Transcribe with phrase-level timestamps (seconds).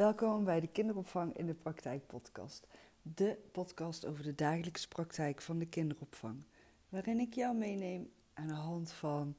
[0.00, 2.66] Welkom bij de Kinderopvang in de Praktijk podcast.
[3.02, 6.44] De podcast over de dagelijkse praktijk van de kinderopvang.
[6.88, 9.36] Waarin ik jou meeneem aan de hand van,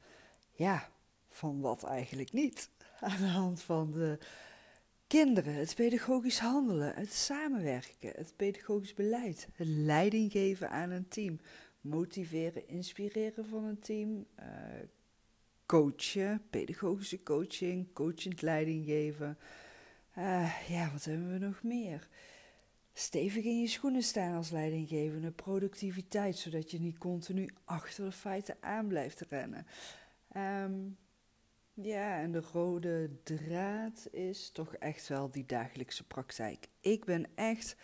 [0.52, 0.90] ja,
[1.28, 2.70] van wat eigenlijk niet.
[3.00, 4.18] Aan de hand van de
[5.08, 11.40] kinderen, het pedagogisch handelen, het samenwerken, het pedagogisch beleid, het leiding geven aan een team,
[11.82, 14.46] motiveren, inspireren van een team, uh,
[15.66, 19.38] coachen, pedagogische coaching, coachend leiding geven.
[20.18, 22.08] Uh, ja, wat hebben we nog meer?
[22.94, 28.58] Stevig in je schoenen staan als leidinggevende, productiviteit, zodat je niet continu achter de feiten
[28.60, 29.66] aan blijft rennen.
[30.38, 30.98] Um,
[31.74, 36.68] ja, en de rode draad is toch echt wel die dagelijkse praktijk.
[36.80, 37.76] Ik ben echt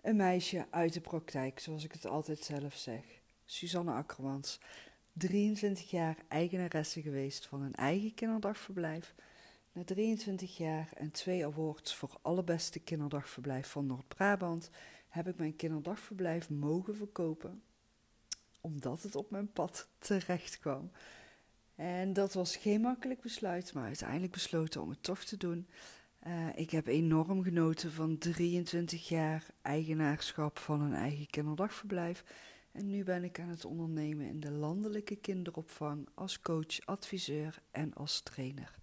[0.00, 3.04] een meisje uit de praktijk, zoals ik het altijd zelf zeg.
[3.44, 4.60] Suzanne Akkermans,
[5.12, 9.14] 23 jaar eigenaresse geweest van een eigen kinderdagverblijf.
[9.76, 14.70] Na 23 jaar en twee awards voor allerbeste kinderdagverblijf van Noord-Brabant
[15.08, 17.62] heb ik mijn kinderdagverblijf mogen verkopen,
[18.60, 20.90] omdat het op mijn pad terecht kwam.
[21.74, 25.66] En dat was geen makkelijk besluit, maar uiteindelijk besloten om het toch te doen.
[26.26, 32.24] Uh, ik heb enorm genoten van 23 jaar eigenaarschap van een eigen kinderdagverblijf.
[32.72, 37.94] En nu ben ik aan het ondernemen in de landelijke kinderopvang als coach, adviseur en
[37.94, 38.78] als trainer.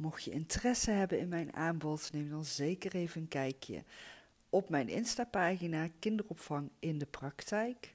[0.00, 3.84] Mocht je interesse hebben in mijn aanbod, neem dan zeker even een kijkje
[4.48, 7.94] op mijn Insta-pagina Kinderopvang in de Praktijk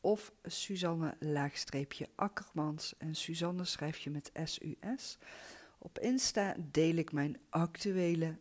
[0.00, 2.94] of Suzanne-Akkermans.
[2.98, 5.18] En Suzanne schrijf je met S-U-S.
[5.78, 8.36] Op Insta deel ik mijn actuele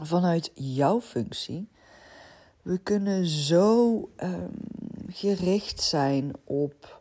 [0.00, 1.68] Vanuit jouw functie.
[2.62, 4.50] We kunnen zo um,
[5.08, 7.00] gericht zijn op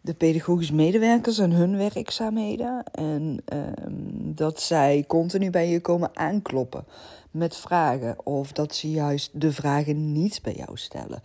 [0.00, 2.84] de pedagogisch medewerkers en hun werkzaamheden.
[2.92, 6.84] En um, dat zij continu bij je komen aankloppen
[7.30, 8.26] met vragen.
[8.26, 11.22] Of dat ze juist de vragen niet bij jou stellen.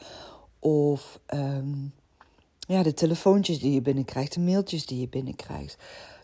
[0.59, 1.93] Of um,
[2.71, 5.77] ja, de telefoontjes die je binnenkrijgt, de mailtjes die je binnenkrijgt.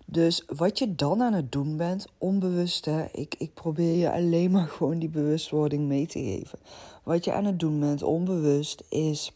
[0.06, 4.52] Dus wat je dan aan het doen bent, onbewust, hè, ik, ik probeer je alleen
[4.52, 6.60] maar gewoon die bewustwording mee te geven.
[7.04, 9.32] Wat je aan het doen bent, onbewust, is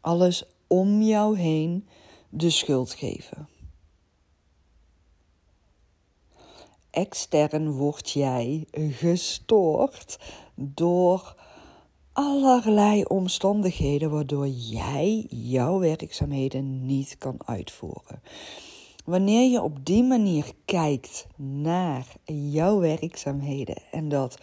[0.00, 1.88] alles om jou heen
[2.28, 3.48] de schuld geven.
[6.90, 10.18] Extern word jij gestoord
[10.54, 11.39] door
[12.12, 18.22] allerlei omstandigheden waardoor jij jouw werkzaamheden niet kan uitvoeren.
[19.04, 24.38] Wanneer je op die manier kijkt naar jouw werkzaamheden en dat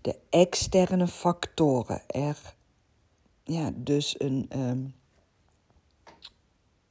[0.00, 2.54] de externe factoren er,
[3.44, 4.94] ja, dus een, um,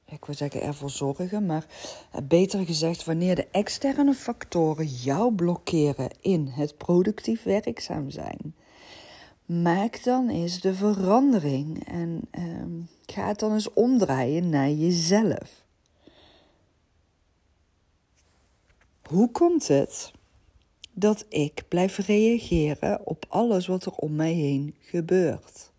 [0.05, 1.65] ik wil zeggen ervoor zorgen, maar
[2.23, 8.55] beter gezegd, wanneer de externe factoren jou blokkeren in het productief werkzaam zijn,
[9.49, 15.63] maak dan eens de verandering en um, ga het dan eens omdraaien naar jezelf.
[19.03, 20.11] Hoe komt het
[20.91, 25.71] dat ik blijf reageren op alles wat er om mij heen gebeurt?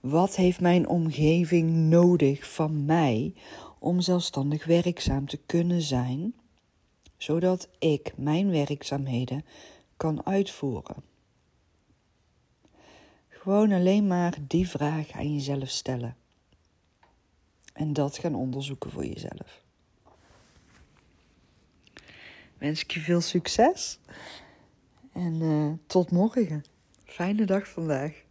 [0.00, 3.34] Wat heeft mijn omgeving nodig van mij
[3.78, 6.34] om zelfstandig werkzaam te kunnen zijn,
[7.16, 9.44] zodat ik mijn werkzaamheden
[9.96, 11.12] kan uitvoeren?
[13.44, 16.16] Gewoon alleen maar die vraag aan jezelf stellen.
[17.72, 19.62] En dat gaan onderzoeken voor jezelf.
[22.58, 23.98] Wens ik je veel succes.
[25.12, 26.64] En eh, tot morgen.
[27.04, 28.23] Fijne dag vandaag.